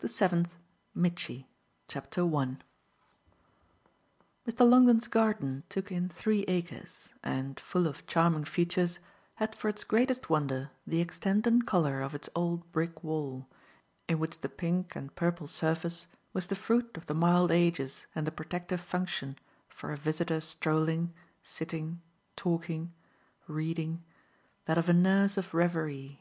BOOK 0.00 0.10
SEVENTH. 0.10 0.50
MITCHY 0.96 1.48
Mr. 1.88 2.26
Longdon's 4.68 5.06
garden 5.06 5.62
took 5.68 5.92
in 5.92 6.08
three 6.08 6.42
acres 6.48 7.14
and, 7.22 7.60
full 7.60 7.86
of 7.86 8.04
charming 8.04 8.44
features, 8.44 8.98
had 9.36 9.54
for 9.54 9.68
its 9.68 9.84
greatest 9.84 10.28
wonder 10.28 10.72
the 10.84 11.00
extent 11.00 11.46
and 11.46 11.64
colour 11.64 12.00
of 12.02 12.12
its 12.12 12.28
old 12.34 12.72
brick 12.72 13.04
wall, 13.04 13.46
in 14.08 14.18
which 14.18 14.40
the 14.40 14.48
pink 14.48 14.96
and 14.96 15.14
purple 15.14 15.46
surface 15.46 16.08
was 16.32 16.48
the 16.48 16.56
fruit 16.56 16.96
of 16.96 17.06
the 17.06 17.14
mild 17.14 17.52
ages 17.52 18.08
and 18.16 18.26
the 18.26 18.32
protective 18.32 18.80
function, 18.80 19.38
for 19.68 19.92
a 19.92 19.96
visitor 19.96 20.40
strolling, 20.40 21.14
sitting, 21.44 22.02
talking, 22.34 22.92
reading, 23.46 24.02
that 24.64 24.76
of 24.76 24.88
a 24.88 24.92
nurse 24.92 25.36
of 25.36 25.54
reverie. 25.54 26.20